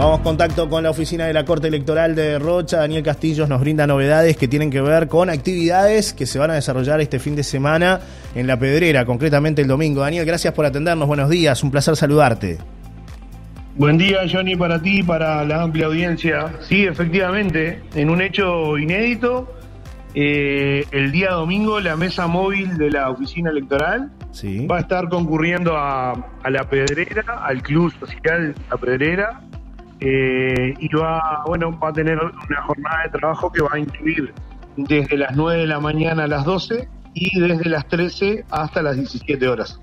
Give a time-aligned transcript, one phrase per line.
[0.00, 2.78] Vamos contacto con la oficina de la Corte Electoral de Rocha.
[2.78, 6.54] Daniel Castillos nos brinda novedades que tienen que ver con actividades que se van a
[6.54, 8.00] desarrollar este fin de semana
[8.34, 10.00] en La Pedrera, concretamente el domingo.
[10.00, 11.06] Daniel, gracias por atendernos.
[11.06, 12.56] Buenos días, un placer saludarte.
[13.76, 16.50] Buen día, Johnny, para ti, para la amplia audiencia.
[16.62, 19.52] Sí, efectivamente, en un hecho inédito,
[20.14, 24.10] eh, el día domingo la mesa móvil de la oficina electoral
[24.70, 26.14] va a estar concurriendo a,
[26.48, 29.42] La Pedrera, al Club Social La Pedrera,
[30.00, 34.32] eh, y va, bueno, va a tener una jornada de trabajo que va a incluir
[34.76, 38.96] desde las 9 de la mañana a las 12 y desde las 13 hasta las
[38.96, 39.80] 17 horas.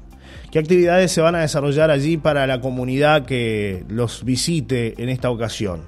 [0.52, 5.30] ¿Qué actividades se van a desarrollar allí para la comunidad que los visite en esta
[5.30, 5.82] ocasión?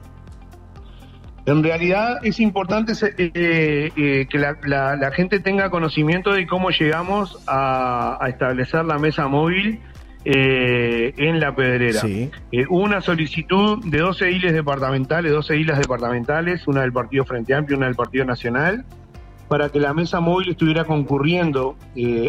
[1.46, 8.20] En realidad es importante eh, eh, que la, gente tenga conocimiento de cómo llegamos a,
[8.28, 9.80] establecer la mesa móvil
[10.26, 12.02] eh, en la pedrera.
[12.70, 17.78] hubo una solicitud de 12 islas departamentales, 12 islas departamentales, una del Partido Frente Amplio,
[17.78, 18.86] una del Partido Nacional,
[19.48, 21.78] para que la mesa móvil estuviera concurriendo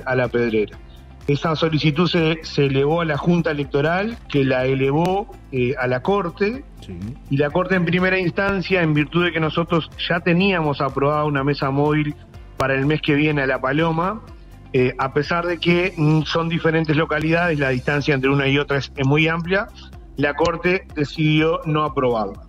[0.06, 0.78] a la pedrera.
[1.26, 6.64] Esa solicitud se, elevó a la Junta Electoral, que la elevó eh, a la Corte,
[7.30, 11.44] y la Corte en primera instancia, en virtud de que nosotros ya teníamos aprobada una
[11.44, 12.16] mesa móvil
[12.56, 14.22] para el mes que viene a La Paloma,
[14.72, 18.78] eh, a pesar de que mm, son diferentes localidades, la distancia entre una y otra
[18.78, 19.68] es muy amplia,
[20.16, 22.40] la Corte decidió no aprobarla.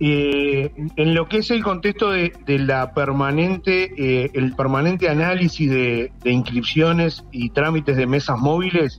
[0.00, 6.12] Eh, en lo que es el contexto de, la permanente, eh, el permanente análisis de,
[6.24, 8.98] inscripciones y trámites de mesas móviles,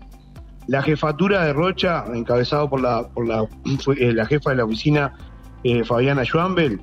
[0.68, 3.46] la jefatura de Rocha, encabezado por la, por la,
[4.28, 5.14] jefa de la oficina,
[5.86, 6.80] Fabiana Schwambel,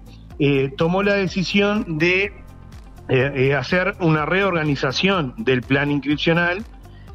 [0.76, 2.32] tomó la decisión de
[3.58, 6.64] hacer una reorganización del plan inscripcional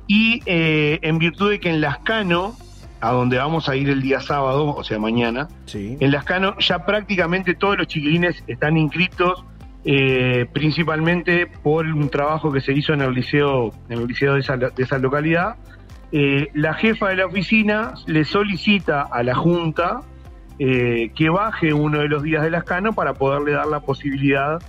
[0.07, 2.55] y en virtud de que en Lascano
[2.99, 5.47] a donde vamos a ir el día sábado, o sea, mañana.
[5.73, 9.43] En Lascano ya prácticamente todos los chiquilines están inscritos,
[9.85, 14.39] eh, principalmente por un trabajo que se hizo en el liceo, en el liceo de
[14.39, 15.55] esa, localidad.
[16.11, 20.01] Eh, la jefa de la oficina le solicita a la Junta
[20.57, 24.59] eh, que baje uno de los días de Lascano para poderle dar la posibilidad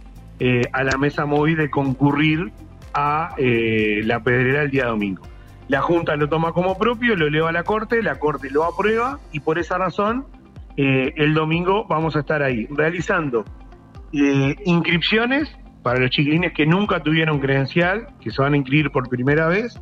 [0.73, 2.53] a la mesa móvil de concurrir
[2.95, 5.23] a la pedrera el día domingo.
[5.69, 9.19] La Junta lo toma como propio, lo eleva a la Corte, la Corte lo aprueba
[9.33, 10.27] y por esa razón
[10.79, 13.45] eh, el domingo vamos a estar ahí realizando
[14.13, 19.09] eh, inscripciones para los chiquilines que nunca tuvieron credencial, que se van a inscribir por
[19.09, 19.79] primera vez.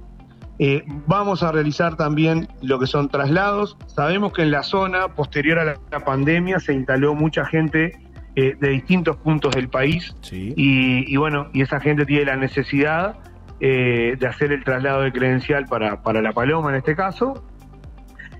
[0.58, 3.76] Eh, vamos a realizar también lo que son traslados.
[3.86, 7.92] Sabemos que en la zona, posterior a la, pandemia, se instaló mucha gente
[8.36, 10.14] de distintos puntos del país.
[10.30, 13.16] Y, y, bueno, y esa gente tiene la necesidad
[13.58, 17.42] eh, de hacer el traslado de credencial para, para la Paloma en este caso.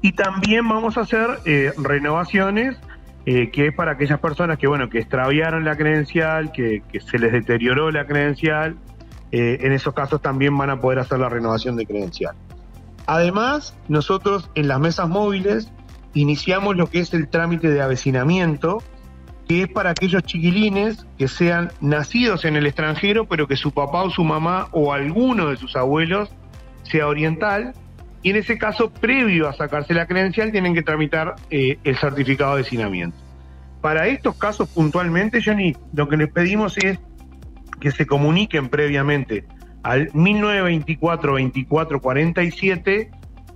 [0.03, 2.77] Y también vamos a hacer eh, renovaciones,
[3.25, 7.33] eh, que es para aquellas personas que, bueno, que extraviaron la credencial, que, se les
[7.33, 8.77] deterioró la credencial.
[9.33, 12.37] en esos casos también van a poder hacer la renovación de credencial.
[13.07, 15.73] Además, nosotros en las mesas móviles
[16.13, 18.83] iniciamos lo que es el trámite de avecinamiento,
[19.49, 24.03] que es para aquellos chiquilines que sean nacidos en el extranjero, pero que su papá
[24.03, 26.31] o su mamá o alguno de sus abuelos
[26.83, 27.75] sea oriental,
[28.23, 32.57] y en ese caso, previo a sacarse la credencial, tienen que tramitar eh, el certificado
[32.57, 33.17] de hacinamiento.
[33.81, 36.99] Para estos casos puntualmente, Johnny, lo que les pedimos es
[37.81, 39.45] que se comuniquen previamente
[39.85, 43.11] al 1924 2447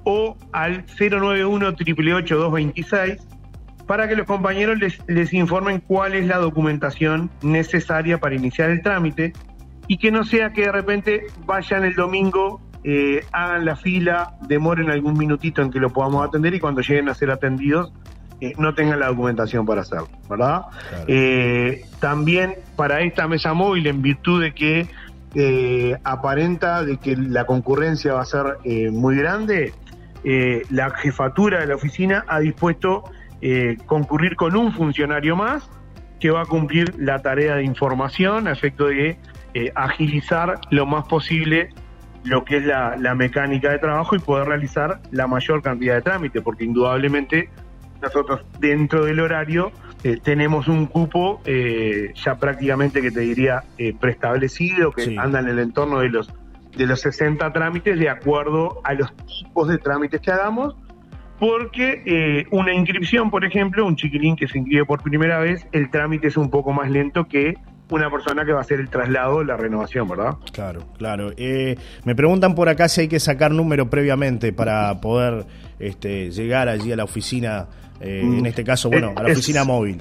[0.05, 3.30] o al 091 888 226
[3.91, 4.79] para que los compañeros
[5.09, 9.33] les, informen cuál es la documentación necesaria para iniciar el trámite
[9.89, 14.91] y que no sea que de repente vayan el domingo, eh, hagan la fila, demoren
[14.93, 17.93] algún minutito en que lo podamos atender y cuando lleguen a ser atendidos
[18.41, 20.67] eh, no tengan la documentación para hacerlo, ¿verdad?
[21.09, 24.87] Eh, también para esta mesa móvil, en virtud de que
[26.05, 28.45] aparenta de que la concurrencia va a ser
[28.93, 29.75] muy grande,
[30.71, 33.03] la jefatura de la oficina ha dispuesto
[33.43, 35.71] eh, concurrir con un funcionario más
[36.19, 39.19] que va a cumplir la tarea de información a efecto de
[39.55, 41.71] eh, agilizar lo más posible
[42.23, 46.43] lo que es la, mecánica de trabajo y poder realizar la mayor cantidad de trámites,
[46.43, 47.49] porque indudablemente
[48.03, 49.73] nosotros dentro del horario
[50.05, 53.65] eh, tenemos un cupo ya prácticamente que te diría
[53.99, 56.31] preestablecido, que anda en el entorno de los,
[56.77, 60.77] de los 60 trámites de acuerdo a los tipos de trámites que hagamos
[61.41, 65.91] porque eh, una inscripción, por ejemplo, un chiquilín que se inscribe por primera vez, el
[65.91, 67.55] trámite es un poco más lento que
[67.89, 70.35] una persona que va a hacer el traslado, la renovación, ¿verdad?
[70.53, 71.33] Claro, claro.
[71.39, 75.47] Eh, me preguntan por acá si hay que sacar número previamente para poder
[75.79, 77.67] este, llegar allí a la oficina,
[78.01, 78.47] eh, en mm.
[78.47, 80.01] este caso, bueno, a la oficina móvil.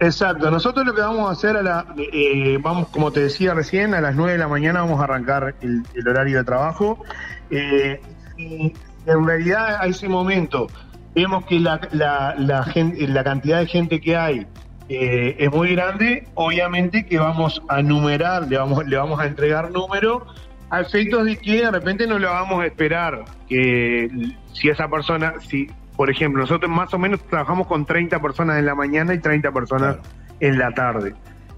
[0.00, 3.92] Exacto, nosotros lo que vamos a hacer a la, eh, vamos, como te decía recién,
[3.94, 7.04] a las 9 de la mañana vamos a arrancar el, horario de trabajo.
[7.50, 8.72] y
[9.08, 10.68] en realidad a ese momento
[11.14, 14.46] vemos que la, la, la, la cantidad de gente que hay
[14.88, 19.70] eh, es muy grande, obviamente que vamos a numerar, le vamos, le vamos a entregar
[19.70, 20.26] número
[20.70, 24.10] a efectos de que de repente no lo vamos a esperar, que
[24.52, 25.68] si esa persona, si
[25.98, 29.50] por ejemplo, nosotros más o menos trabajamos con 30 personas en la mañana y 30
[29.50, 29.96] personas
[30.38, 31.14] en la tarde.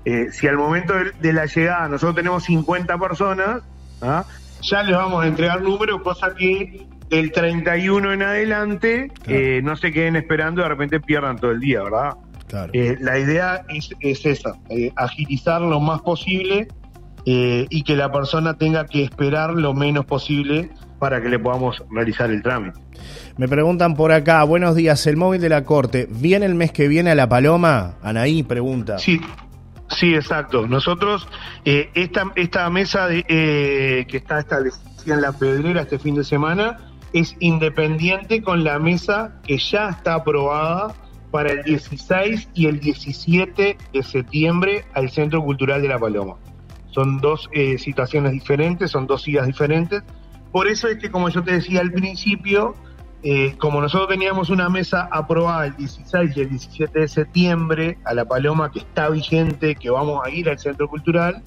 [0.07, 3.63] Eh, si al momento de, la llegada nosotros tenemos 50 personas,
[4.01, 4.25] ¿ah?
[4.63, 9.93] ya les vamos a entregar número, cosa que del 31 en adelante eh, no se
[9.93, 12.17] queden esperando y de repente pierdan todo el día, ¿verdad?
[12.73, 16.69] Eh, la idea es, esa, eh, agilizar lo más posible
[17.25, 21.83] eh, y que la persona tenga que esperar lo menos posible para que le podamos
[21.91, 22.79] realizar el trámite.
[23.37, 26.89] Me preguntan por acá, buenos días, el móvil de la Corte, ¿viene el mes que
[26.89, 27.95] viene a La Paloma?
[28.03, 28.99] Anaí pregunta.
[28.99, 29.21] Sí,
[29.89, 30.67] sí, exacto.
[30.67, 31.27] Nosotros,
[31.65, 33.25] esta, esta mesa de,
[34.09, 39.41] que está establecida en La Pedrera este fin de semana es independiente con la mesa
[39.43, 40.95] que ya está aprobada
[41.31, 46.37] para el 16 y el 17 de septiembre al Centro Cultural de La Paloma.
[46.91, 50.03] Son dos eh, situaciones diferentes, son dos días diferentes.
[50.51, 52.75] Por eso es que, como yo te decía al principio,
[53.23, 58.15] eh, como nosotros teníamos una mesa aprobada el 16 y el 17 de septiembre a
[58.15, 61.43] La Paloma, que está vigente, que vamos a ir al Centro Cultural,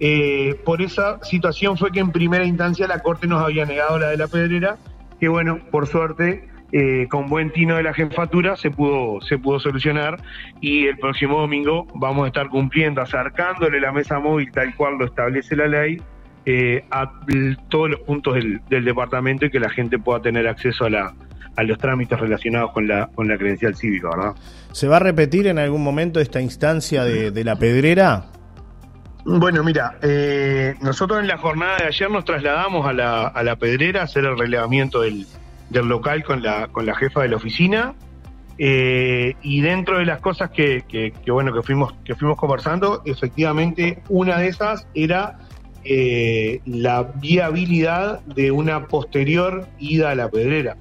[0.00, 4.08] eh, por esa situación fue que en primera instancia la Corte nos había negado la
[4.08, 4.76] de la Pedrera,
[5.20, 9.60] que bueno, por suerte eh, con buen tino de la jefatura se pudo, se pudo
[9.60, 10.20] solucionar
[10.60, 15.04] y el próximo domingo vamos a estar cumpliendo, acercándole la mesa móvil tal cual lo
[15.04, 15.98] establece la ley
[16.46, 17.10] eh, a
[17.68, 21.14] todos los puntos del, departamento y que la gente pueda tener acceso a, la,
[21.58, 24.34] los trámites relacionados con la, con la credencial cívica, ¿verdad?
[24.72, 28.26] ¿Se va a repetir en algún momento esta instancia de, la pedrera?
[29.24, 33.56] Bueno, mira, eh, nosotros en la jornada de ayer nos trasladamos a la, a la
[33.56, 35.26] pedrera a hacer el relevamiento del,
[35.70, 37.94] del local con la, con la jefa de la oficina.
[38.56, 44.00] Eh, y dentro de las cosas que, que, bueno que fuimos que fuimos conversando, efectivamente
[44.08, 45.38] una de esas era
[45.82, 50.76] eh, la viabilidad de una posterior ida a la pedrera.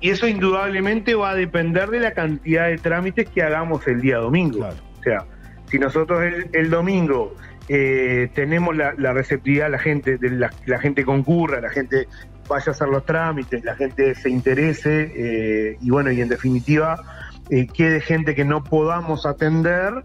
[0.00, 4.18] Y eso indudablemente va a depender de la cantidad de trámites que hagamos el día
[4.18, 4.66] domingo.
[4.66, 5.26] O sea,
[5.66, 6.22] si nosotros
[6.52, 7.34] el, domingo
[7.68, 12.08] eh, tenemos la, receptividad, la gente, de la, la, gente concurra, la gente
[12.48, 17.00] vaya a hacer los trámites, la gente se interese eh, y bueno, y en definitiva
[17.48, 20.04] eh, quede gente que no podamos atender,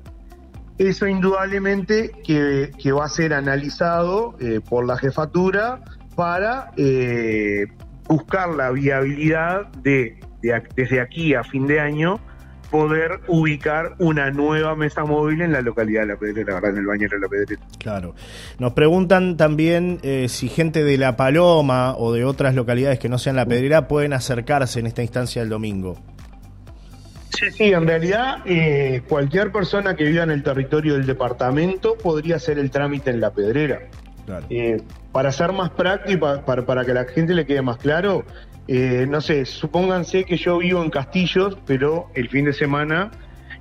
[0.78, 4.38] eso indudablemente que, va a ser analizado
[4.68, 5.80] por la jefatura
[6.16, 6.72] para
[8.08, 10.20] buscar la viabilidad de,
[10.76, 12.20] desde aquí a fin de año
[12.70, 17.18] poder ubicar una nueva mesa móvil en la localidad de La Pedrera, en el bañero
[17.18, 17.62] de La Pedrera.
[17.80, 18.16] Claro.
[18.60, 23.18] Nos preguntan también eh, si gente de La Paloma o de otras localidades que no
[23.18, 25.98] sean La Pedrera pueden acercarse en esta instancia del domingo.
[27.38, 32.38] Sí, sí, en realidad eh, cualquier persona que viva en el territorio del departamento podría
[32.38, 33.82] hacer el trámite en La Pedrera.
[34.50, 34.82] Eh,
[35.12, 38.26] para ser más práctico, para, para que a la gente le quede más claro,
[38.68, 43.12] eh, no sé, supónganse que yo vivo en Castillos, pero el fin de semana,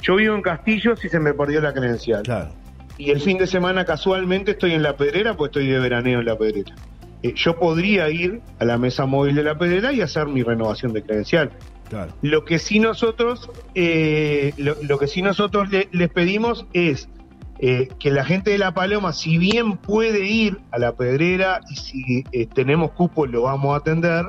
[0.00, 2.22] yo vivo en Castillos y se me perdió la credencial.
[2.96, 6.27] Y el fin de semana casualmente estoy en La Pedrera, pues estoy de veraneo en
[6.27, 6.74] La Pedrera.
[7.22, 10.93] Eh, yo podría ir a la mesa móvil de La Pedrera y hacer mi renovación
[10.93, 11.50] de credencial.
[12.22, 17.08] Lo que sí nosotros, lo, que sí nosotros les pedimos es
[17.58, 22.23] que la gente de La Paloma, si bien puede ir a La Pedrera y si
[22.55, 24.27] tenemos cupo lo vamos a atender,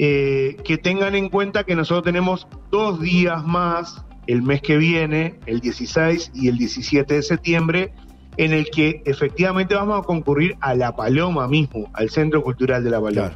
[0.00, 5.40] eh, que tengan en cuenta que nosotros tenemos dos días más el mes que viene,
[5.46, 7.92] el 16 y el 17 de septiembre,
[8.36, 12.90] en el que efectivamente vamos a concurrir a La Paloma mismo, al Centro Cultural de
[12.90, 13.32] La Paloma.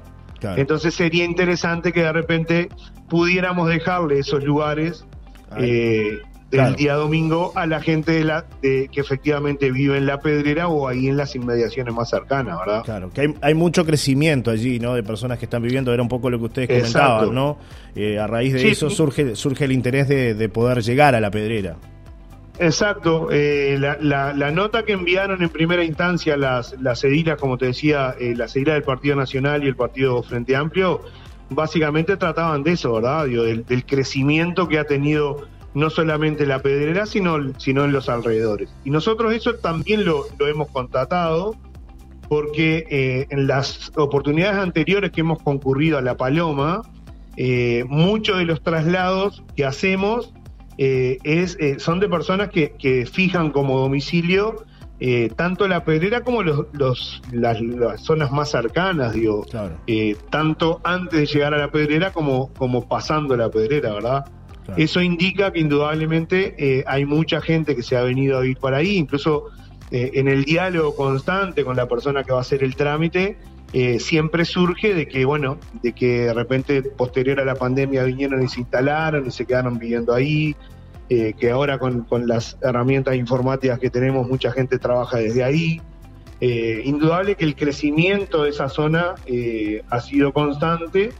[0.56, 2.68] Entonces sería interesante que de repente
[3.08, 5.04] pudiéramos dejarle esos lugares
[6.58, 10.86] del día domingo a la gente de la, que efectivamente vive en la pedrera o
[10.86, 12.82] ahí en las inmediaciones más cercanas, ¿verdad?
[12.84, 14.94] Claro, que hay, mucho crecimiento allí, ¿no?
[14.94, 17.58] De personas que están viviendo, era un poco lo que ustedes comentaban, ¿no?
[17.94, 21.76] Eh, a raíz de eso surge, surge el interés de, poder llegar a la pedrera.
[22.58, 28.14] Exacto, eh, la, nota que enviaron en primera instancia las, las edilas, como te decía,
[28.20, 31.00] eh, las edilas del Partido Nacional y el Partido Frente Amplio,
[31.50, 33.26] básicamente trataban de eso, ¿verdad?
[33.26, 38.68] del, del crecimiento que ha tenido no solamente la pedrera, sino, sino en los alrededores.
[38.84, 41.56] Y nosotros eso también lo, lo hemos contratado
[42.32, 46.80] porque eh, en las oportunidades anteriores que hemos concurrido a La Paloma,
[47.36, 50.32] eh, muchos de los traslados que hacemos
[50.78, 54.64] eh, es, son de personas que, que, fijan como domicilio
[55.36, 57.58] tanto la pedrera como los, los las,
[58.00, 59.44] zonas más cercanas, digo,
[60.30, 64.24] tanto antes de llegar a la pedrera como, como pasando la pedrera, ¿verdad?
[64.76, 68.96] Eso indica que indudablemente hay mucha gente que se ha venido a vivir para ahí,
[68.96, 69.50] incluso
[69.92, 73.36] eh, en el diálogo constante con la persona que va a hacer el trámite,
[73.74, 78.42] eh, siempre surge de que, bueno, de que de repente posterior a la pandemia vinieron
[78.42, 80.56] y se instalaron y se quedaron viviendo ahí,
[81.10, 85.82] eh, que ahora con, las herramientas informáticas que tenemos mucha gente trabaja desde ahí.
[86.40, 89.14] indudable que el crecimiento de esa zona
[89.90, 91.10] ha sido constante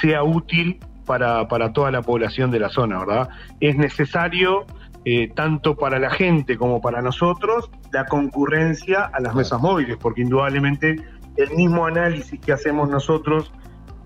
[0.01, 3.29] sea útil para, para toda la población de la zona, ¿verdad?
[3.61, 4.67] Es necesario
[5.09, 10.23] eh, tanto para la gente como para nosotros, la concurrencia a las mesas móviles, porque
[10.23, 10.97] indudablemente
[11.37, 13.53] el mismo análisis que hacemos nosotros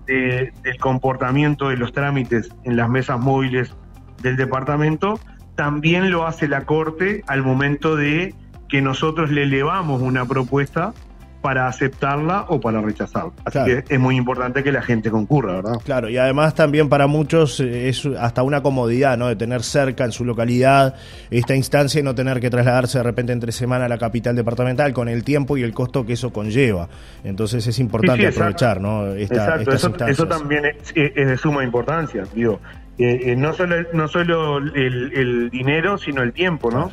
[0.05, 3.73] del comportamiento de los trámites en las mesas móviles
[4.21, 5.19] del departamento,
[5.55, 8.35] también lo hace la Corte al momento de
[8.69, 10.93] que nosotros le elevamos una propuesta
[11.41, 13.31] para aceptarla o para rechazarla.
[13.45, 15.73] Así que es muy importante que la gente concurra, ¿verdad?
[15.83, 19.27] Claro, y además también para muchos eh, es hasta una comodidad, ¿no?
[19.27, 20.95] De tener cerca en su localidad
[21.29, 24.93] esta instancia y no tener que trasladarse de repente entre semana a la capital departamental
[24.93, 26.87] con el tiempo y el costo que eso conlleva.
[27.23, 29.13] Entonces es importante aprovechar, ¿no?
[29.15, 29.71] exacto,
[30.07, 32.59] eso, también es, de suma importancia, digo.
[32.97, 36.91] Eh, eh, no solo, no solo el, dinero, sino el tiempo, ¿no?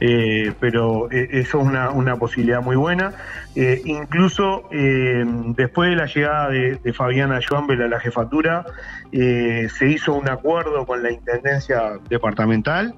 [0.00, 3.12] Eh, pero eh, eso es una, una, posibilidad muy buena.
[3.54, 8.64] Eh, incluso después de la llegada de, Fabiana Joambel a la jefatura,
[9.12, 12.94] se hizo un acuerdo con la Intendencia Departamental.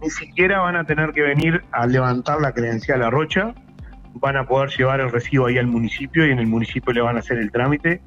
[0.00, 3.52] Ni siquiera van a tener que venir a levantar la credencial a Rocha,
[4.14, 7.16] van a poder llevar el recibo ahí al municipio y en el municipio le van
[7.16, 8.00] a hacer el trámite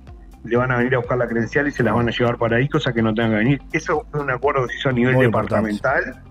[0.43, 2.57] le van a venir a buscar la credencial y se las van a llevar para
[2.57, 3.61] ahí, cosa que no tengan que venir.
[3.73, 6.23] Eso es un acuerdo que se hizo a nivel departamental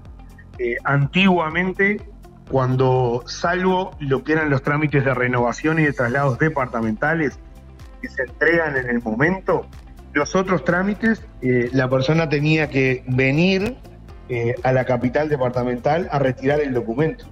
[0.58, 2.00] eh, antiguamente,
[2.50, 7.38] cuando salvo lo que eran los trámites de renovación y de traslados departamentales
[8.00, 9.66] que se entregan en el momento,
[10.12, 13.76] los otros trámites, eh, la persona tenía que venir
[14.28, 17.25] eh, a la capital departamental a retirar el documento.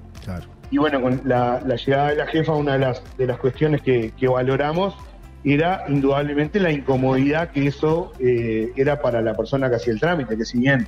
[0.71, 4.13] Y bueno, con la, llegada de la jefa, una de las, de las cuestiones que,
[4.27, 4.97] valoramos
[5.45, 10.45] era indudablemente la incomodidad que eso era para la persona que hacía el trámite, que
[10.45, 10.87] si bien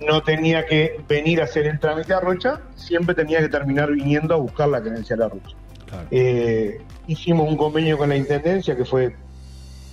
[0.00, 4.34] no tenía que venir a hacer el trámite a Rocha, siempre tenía que terminar viniendo
[4.34, 5.56] a buscar la credencial a Rocha.
[6.10, 9.16] Eh, hicimos un convenio con la Intendencia que fue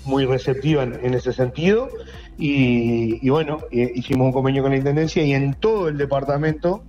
[0.03, 1.89] muy receptiva en, ese sentido
[2.37, 6.83] y, bueno, eh, hicimos un convenio con la Intendencia y en todo el departamento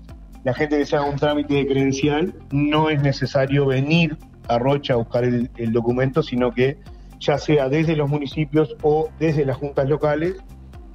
[0.45, 4.17] la gente que se haga un trámite de credencial no es necesario venir
[4.49, 6.79] a Rocha a buscar el documento, sino que
[7.19, 10.37] ya sea desde los municipios o desde las juntas locales,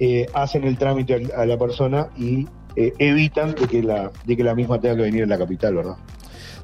[0.04, 2.44] eh, hacen el trámite a la persona y
[2.74, 5.76] eh, evitan de que, la, de que la misma tenga que venir a la capital,
[5.76, 5.94] ¿verdad?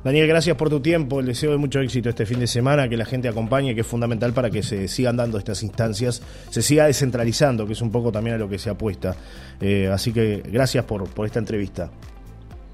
[0.03, 1.21] Daniel, gracias por tu tiempo.
[1.21, 3.87] El deseo de mucho éxito este fin de semana, que la gente acompañe, que es
[3.87, 8.11] fundamental para que se sigan dando estas instancias, se siga descentralizando, que es un poco
[8.11, 9.15] también a lo que se apuesta.
[9.61, 11.93] Eh, así que gracias por, por esta entrevista.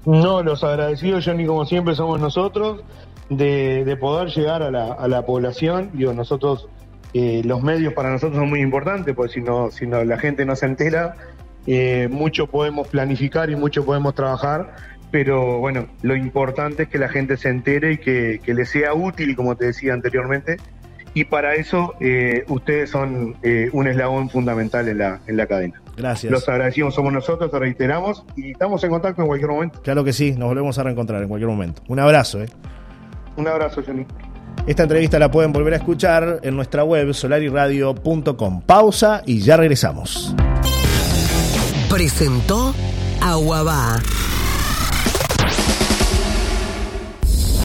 [0.07, 2.81] No, los agradecidos, Johnny, como siempre, somos nosotros.
[3.29, 5.91] de, poder llegar a la, a la población.
[5.93, 6.67] Digo, nosotros,
[7.17, 10.45] eh, los medios para nosotros son muy importantes, porque si no, si no la gente
[10.45, 11.15] no se entera,
[11.65, 14.75] eh, mucho podemos planificar y mucho podemos trabajar,
[15.11, 18.93] pero bueno, lo importante es que la gente se entere y que, que le sea
[18.93, 20.57] útil, como te decía anteriormente,
[21.13, 25.81] y para eso eh, ustedes son eh, un eslabón fundamental en la, en la cadena.
[25.95, 26.29] Gracias.
[26.29, 29.81] Los agradecimos somos nosotros, te reiteramos y estamos en contacto en cualquier momento.
[29.81, 31.81] Claro que sí, nos volvemos a reencontrar en cualquier momento.
[31.87, 32.43] Un abrazo.
[32.43, 32.47] ¿eh?
[33.37, 34.05] Un abrazo, Johnny.
[34.67, 38.61] Esta entrevista la pueden volver a escuchar en nuestra web solariradio.com.
[38.61, 40.35] Pausa y ya regresamos.
[41.89, 42.73] Presentó
[43.21, 44.01] Aguabá.